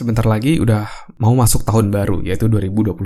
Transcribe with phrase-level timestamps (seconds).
[0.00, 0.88] sebentar lagi udah
[1.20, 2.96] mau masuk tahun baru, yaitu 2021.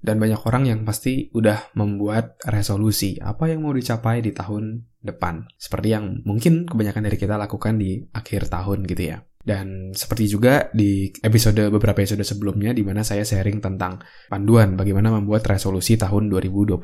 [0.00, 5.52] Dan banyak orang yang pasti udah membuat resolusi apa yang mau dicapai di tahun depan.
[5.60, 9.20] Seperti yang mungkin kebanyakan dari kita lakukan di akhir tahun gitu ya.
[9.42, 13.98] Dan seperti juga di episode beberapa episode sebelumnya di mana saya sharing tentang
[14.30, 16.78] panduan bagaimana membuat resolusi tahun 2021.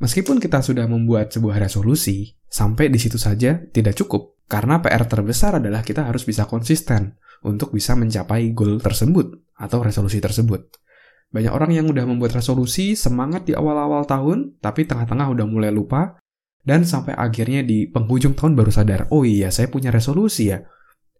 [0.00, 4.40] Meskipun kita sudah membuat sebuah resolusi, sampai di situ saja tidak cukup.
[4.50, 10.20] Karena PR terbesar adalah kita harus bisa konsisten untuk bisa mencapai goal tersebut atau resolusi
[10.20, 10.68] tersebut.
[11.30, 16.18] Banyak orang yang udah membuat resolusi, semangat di awal-awal tahun, tapi tengah-tengah udah mulai lupa,
[16.66, 20.60] dan sampai akhirnya di penghujung tahun baru sadar, oh iya saya punya resolusi ya,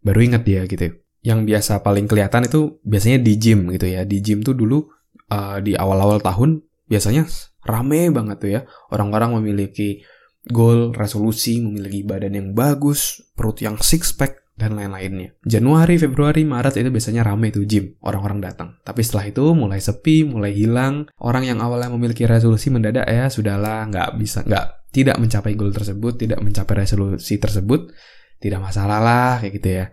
[0.03, 0.99] baru ingat dia gitu.
[1.21, 4.09] Yang biasa paling kelihatan itu biasanya di gym gitu ya.
[4.09, 4.89] Di gym tuh dulu
[5.29, 7.29] uh, di awal-awal tahun biasanya
[7.69, 8.61] rame banget tuh ya.
[8.89, 10.01] Orang-orang memiliki
[10.49, 15.33] goal, resolusi, memiliki badan yang bagus, perut yang six pack, dan lain-lainnya.
[15.49, 18.77] Januari, Februari, Maret itu biasanya rame tuh gym, orang-orang datang.
[18.85, 21.09] Tapi setelah itu mulai sepi, mulai hilang.
[21.17, 26.21] Orang yang awalnya memiliki resolusi mendadak ya sudahlah, nggak bisa, nggak tidak mencapai goal tersebut,
[26.21, 27.89] tidak mencapai resolusi tersebut,
[28.37, 29.87] tidak masalah lah kayak gitu ya.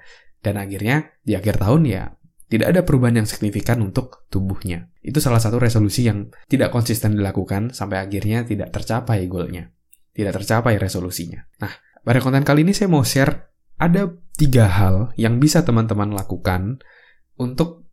[0.44, 2.04] Dan akhirnya di akhir tahun ya
[2.48, 4.88] tidak ada perubahan yang signifikan untuk tubuhnya.
[5.04, 9.68] Itu salah satu resolusi yang tidak konsisten dilakukan sampai akhirnya tidak tercapai goalnya.
[10.16, 11.44] Tidak tercapai resolusinya.
[11.60, 11.76] Nah,
[12.08, 16.82] pada konten kali ini saya mau share ada tiga hal yang bisa teman-teman lakukan
[17.38, 17.86] untuk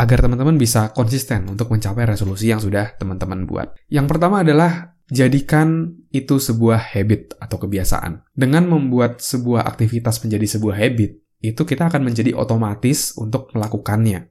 [0.00, 3.76] agar teman-teman bisa konsisten untuk mencapai resolusi yang sudah teman-teman buat.
[3.92, 8.30] Yang pertama adalah Jadikan itu sebuah habit atau kebiasaan.
[8.30, 14.30] Dengan membuat sebuah aktivitas menjadi sebuah habit, itu kita akan menjadi otomatis untuk melakukannya.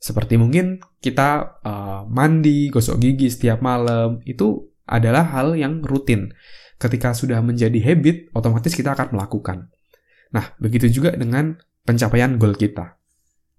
[0.00, 6.32] Seperti mungkin kita uh, mandi, gosok gigi setiap malam, itu adalah hal yang rutin.
[6.80, 9.68] Ketika sudah menjadi habit, otomatis kita akan melakukan.
[10.34, 11.54] Nah, begitu juga dengan
[11.86, 12.98] pencapaian goal kita.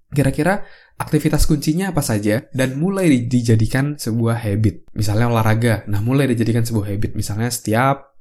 [0.07, 0.63] Kira-kira
[0.95, 4.87] aktivitas kuncinya apa saja dan mulai dijadikan sebuah habit.
[4.95, 5.83] Misalnya olahraga.
[5.91, 7.11] Nah, mulai dijadikan sebuah habit.
[7.15, 8.15] Misalnya setiap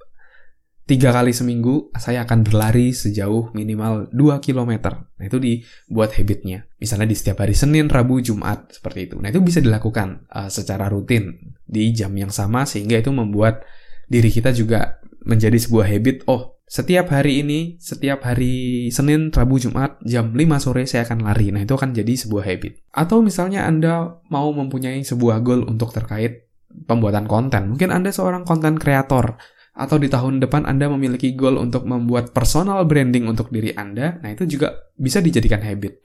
[0.86, 4.72] tiga kali seminggu saya akan berlari sejauh minimal 2 km.
[4.98, 6.66] Nah, itu dibuat habitnya.
[6.78, 9.16] Misalnya di setiap hari Senin, Rabu, Jumat, seperti itu.
[9.22, 13.62] Nah, itu bisa dilakukan uh, secara rutin di jam yang sama sehingga itu membuat
[14.06, 16.22] diri kita juga menjadi sebuah habit.
[16.30, 21.54] Oh, setiap hari ini, setiap hari Senin, Rabu, Jumat, jam 5 sore saya akan lari.
[21.54, 22.82] Nah, itu akan jadi sebuah habit.
[22.90, 26.50] Atau misalnya Anda mau mempunyai sebuah goal untuk terkait
[26.86, 27.70] pembuatan konten.
[27.70, 29.38] Mungkin Anda seorang konten kreator.
[29.76, 34.18] Atau di tahun depan Anda memiliki goal untuk membuat personal branding untuk diri Anda.
[34.18, 36.02] Nah, itu juga bisa dijadikan habit.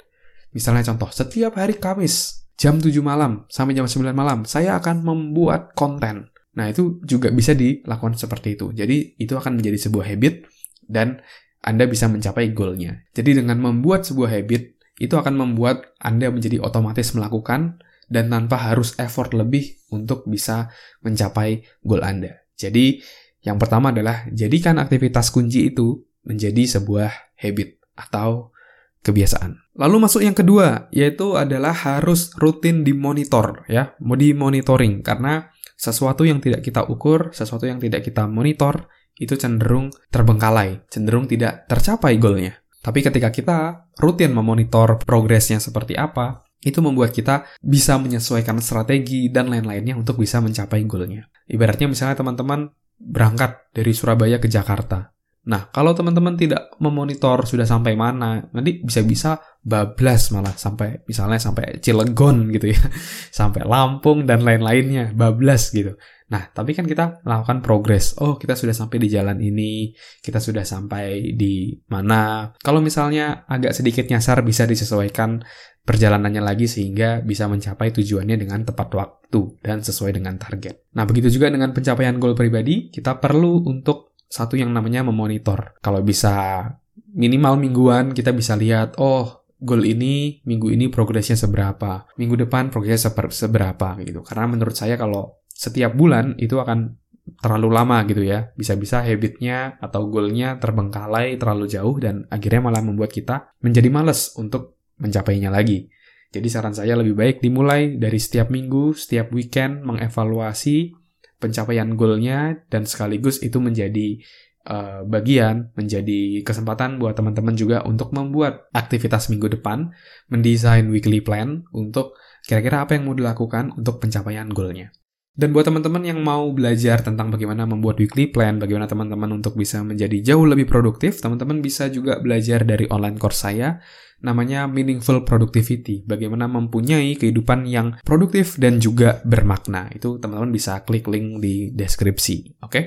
[0.51, 5.73] Misalnya contoh, setiap hari Kamis, jam 7 malam sampai jam 9 malam, saya akan membuat
[5.73, 6.29] konten.
[6.51, 8.75] Nah, itu juga bisa dilakukan seperti itu.
[8.75, 10.47] Jadi, itu akan menjadi sebuah habit
[10.84, 11.23] dan
[11.63, 13.07] Anda bisa mencapai goalnya.
[13.16, 17.79] Jadi, dengan membuat sebuah habit, itu akan membuat Anda menjadi otomatis melakukan
[18.12, 20.67] dan tanpa harus effort lebih untuk bisa
[21.00, 22.44] mencapai goal Anda.
[22.59, 23.00] Jadi,
[23.41, 28.53] yang pertama adalah jadikan aktivitas kunci itu menjadi sebuah habit atau
[29.01, 29.57] kebiasaan.
[29.79, 35.50] Lalu masuk yang kedua, yaitu adalah harus rutin dimonitor ya, mau dimonitoring karena
[35.81, 38.86] sesuatu yang tidak kita ukur, sesuatu yang tidak kita monitor,
[39.18, 42.62] itu cenderung terbengkalai, cenderung tidak tercapai goalnya.
[42.86, 49.50] Tapi ketika kita rutin memonitor progresnya seperti apa, itu membuat kita bisa menyesuaikan strategi dan
[49.50, 51.25] lain-lainnya untuk bisa mencapai goalnya.
[51.50, 52.69] Ibaratnya misalnya teman-teman
[53.02, 55.09] berangkat dari Surabaya ke Jakarta.
[55.41, 61.81] Nah, kalau teman-teman tidak memonitor sudah sampai mana, nanti bisa-bisa bablas malah sampai misalnya sampai
[61.81, 62.81] Cilegon gitu ya,
[63.41, 65.97] sampai Lampung dan lain-lainnya, bablas gitu.
[66.31, 68.16] Nah, tapi kan kita melakukan progres.
[68.22, 69.91] Oh, kita sudah sampai di jalan ini,
[70.22, 72.53] kita sudah sampai di mana.
[72.62, 75.44] Kalau misalnya agak sedikit nyasar bisa disesuaikan
[75.81, 80.94] perjalanannya lagi sehingga bisa mencapai tujuannya dengan tepat waktu dan sesuai dengan target.
[80.94, 85.75] Nah, begitu juga dengan pencapaian goal pribadi, kita perlu untuk satu yang namanya memonitor.
[85.84, 86.64] Kalau bisa
[87.12, 93.12] minimal mingguan kita bisa lihat, oh goal ini minggu ini progresnya seberapa, minggu depan progresnya
[93.12, 94.24] seberapa gitu.
[94.24, 96.95] Karena menurut saya kalau setiap bulan itu akan
[97.44, 98.50] terlalu lama gitu ya.
[98.56, 104.80] Bisa-bisa habitnya atau goalnya terbengkalai terlalu jauh dan akhirnya malah membuat kita menjadi males untuk
[104.98, 105.92] mencapainya lagi.
[106.31, 111.00] Jadi saran saya lebih baik dimulai dari setiap minggu, setiap weekend mengevaluasi
[111.41, 114.21] pencapaian goalnya dan sekaligus itu menjadi
[114.69, 119.89] uh, bagian, menjadi kesempatan buat teman-teman juga untuk membuat aktivitas minggu depan,
[120.29, 122.13] mendesain weekly plan untuk
[122.45, 124.93] kira-kira apa yang mau dilakukan untuk pencapaian goalnya.
[125.31, 129.80] Dan buat teman-teman yang mau belajar tentang bagaimana membuat weekly plan, bagaimana teman-teman untuk bisa
[129.80, 133.80] menjadi jauh lebih produktif, teman-teman bisa juga belajar dari online course saya
[134.22, 136.06] namanya meaningful productivity.
[136.06, 139.89] Bagaimana mempunyai kehidupan yang produktif dan juga bermakna.
[139.92, 142.62] Itu teman-teman bisa klik link di deskripsi.
[142.62, 142.72] Oke?
[142.72, 142.84] Okay?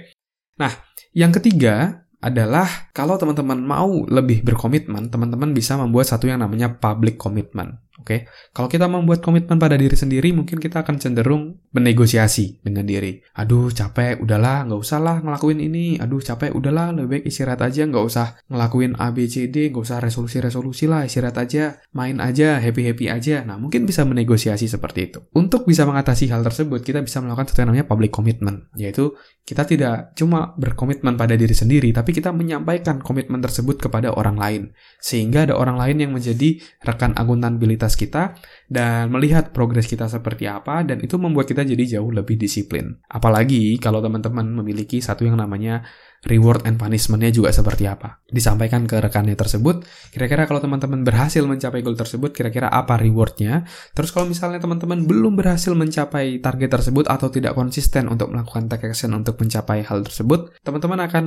[0.63, 0.71] Nah,
[1.11, 7.21] yang ketiga adalah kalau teman-teman mau lebih berkomitmen, teman-teman bisa membuat satu yang namanya public
[7.21, 7.84] commitment.
[7.95, 8.21] Oke, okay?
[8.51, 13.23] kalau kita membuat komitmen pada diri sendiri, mungkin kita akan cenderung bernegosiasi dengan diri.
[13.39, 16.03] Aduh, capek, udahlah, nggak usah lah ngelakuin ini.
[16.03, 19.87] Aduh, capek, udahlah, lebih baik istirahat aja, nggak usah ngelakuin A, B, C, D, nggak
[19.87, 23.47] usah resolusi-resolusi lah, istirahat aja, main aja, happy-happy aja.
[23.47, 25.23] Nah, mungkin bisa menegosiasi seperti itu.
[25.31, 29.15] Untuk bisa mengatasi hal tersebut, kita bisa melakukan sesuatu namanya public commitment, yaitu
[29.47, 34.63] kita tidak cuma berkomitmen pada diri sendiri, tapi kita menyampaikan komitmen tersebut kepada orang lain.
[34.99, 38.23] Sehingga ada orang lain yang menjadi rekan akuntabilitas aktivitas kita
[38.65, 42.97] dan melihat progres kita seperti apa dan itu membuat kita jadi jauh lebih disiplin.
[43.13, 45.85] Apalagi kalau teman-teman memiliki satu yang namanya
[46.25, 48.25] reward and punishment-nya juga seperti apa.
[48.25, 53.69] Disampaikan ke rekannya tersebut, kira-kira kalau teman-teman berhasil mencapai goal tersebut, kira-kira apa reward-nya.
[53.93, 58.89] Terus kalau misalnya teman-teman belum berhasil mencapai target tersebut atau tidak konsisten untuk melakukan take
[58.89, 61.25] action untuk mencapai hal tersebut, teman-teman akan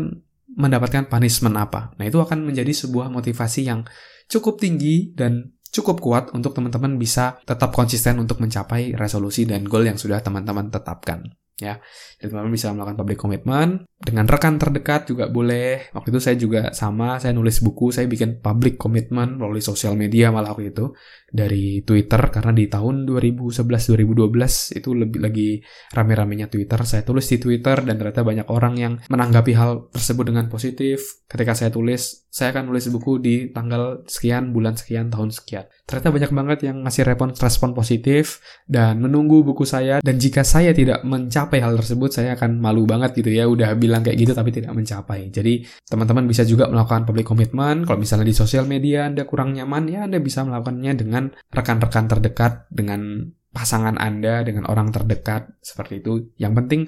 [0.58, 1.94] mendapatkan punishment apa.
[2.02, 3.86] Nah, itu akan menjadi sebuah motivasi yang
[4.28, 9.86] cukup tinggi dan cukup kuat untuk teman-teman bisa tetap konsisten untuk mencapai resolusi dan goal
[9.86, 11.26] yang sudah teman-teman tetapkan
[11.58, 11.82] ya.
[12.22, 15.90] Jadi teman-teman bisa melakukan public commitment dengan rekan terdekat juga boleh.
[15.90, 20.30] Waktu itu saya juga sama, saya nulis buku, saya bikin public commitment melalui sosial media
[20.30, 20.94] malah waktu itu
[21.28, 25.50] dari Twitter karena di tahun 2011-2012 itu lebih lagi
[25.92, 26.80] rame-ramenya Twitter.
[26.86, 31.26] Saya tulis di Twitter dan ternyata banyak orang yang menanggapi hal tersebut dengan positif.
[31.28, 35.66] Ketika saya tulis, saya akan nulis buku di tanggal sekian, bulan sekian, tahun sekian.
[35.90, 38.40] Ternyata banyak banget yang ngasih respon, respon positif
[38.70, 43.18] dan menunggu buku saya dan jika saya tidak mencapai hal tersebut saya akan malu banget
[43.18, 45.32] gitu ya udah bilang kayak gitu tapi tidak mencapai.
[45.32, 47.88] Jadi teman-teman bisa juga melakukan public commitment.
[47.88, 52.68] Kalau misalnya di sosial media anda kurang nyaman ya anda bisa melakukannya dengan rekan-rekan terdekat
[52.68, 56.36] dengan pasangan anda dengan orang terdekat seperti itu.
[56.36, 56.82] Yang penting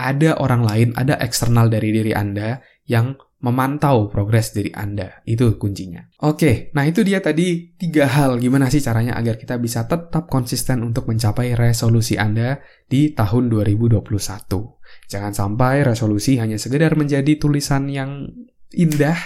[0.00, 5.24] ada orang lain ada eksternal dari diri anda yang memantau progres diri Anda.
[5.24, 6.04] Itu kuncinya.
[6.24, 10.84] Oke, nah itu dia tadi tiga hal gimana sih caranya agar kita bisa tetap konsisten
[10.84, 14.04] untuk mencapai resolusi Anda di tahun 2021.
[15.08, 18.28] Jangan sampai resolusi hanya sekedar menjadi tulisan yang
[18.76, 19.16] indah,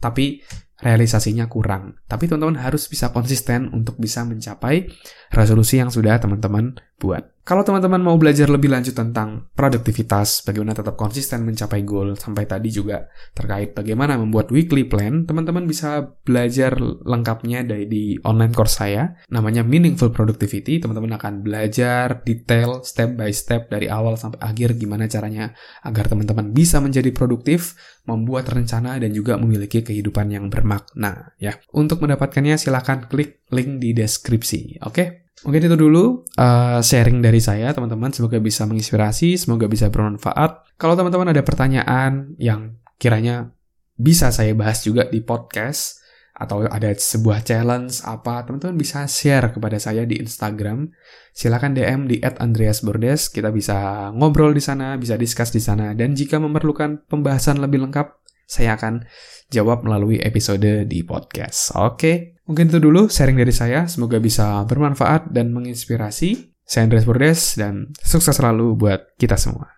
[0.00, 0.40] tapi
[0.78, 1.98] realisasinya kurang.
[2.06, 4.86] Tapi teman-teman harus bisa konsisten untuk bisa mencapai
[5.34, 7.38] resolusi yang sudah teman-teman buat.
[7.48, 12.68] Kalau teman-teman mau belajar lebih lanjut tentang produktivitas, bagaimana tetap konsisten mencapai goal, sampai tadi
[12.68, 16.76] juga terkait bagaimana membuat weekly plan, teman-teman bisa belajar
[17.08, 20.76] lengkapnya dari di online course saya, namanya Meaningful Productivity.
[20.76, 25.56] Teman-teman akan belajar detail step by step dari awal sampai akhir gimana caranya
[25.88, 31.56] agar teman-teman bisa menjadi produktif, membuat rencana dan juga memiliki kehidupan yang bermakna ya.
[31.72, 34.84] Untuk mendapatkannya silahkan klik link di deskripsi.
[34.84, 34.92] Oke?
[34.92, 35.27] Okay?
[35.46, 38.10] Mungkin itu dulu uh, sharing dari saya, teman-teman.
[38.10, 40.74] Semoga bisa menginspirasi, semoga bisa bermanfaat.
[40.74, 43.54] Kalau teman-teman ada pertanyaan yang kiranya
[43.98, 45.98] bisa saya bahas juga di podcast,
[46.38, 50.86] atau ada sebuah challenge apa, teman-teman bisa share kepada saya di Instagram.
[51.34, 53.26] Silahkan DM di @andreasbordes.
[53.34, 55.98] Kita bisa ngobrol di sana, bisa discuss di sana.
[55.98, 58.17] Dan jika memerlukan pembahasan lebih lengkap,
[58.48, 59.04] saya akan
[59.52, 61.76] jawab melalui episode di podcast.
[61.76, 63.84] Oke, mungkin itu dulu sharing dari saya.
[63.84, 66.56] Semoga bisa bermanfaat dan menginspirasi.
[66.64, 69.76] Saya Andreas Bordes dan sukses selalu buat kita semua.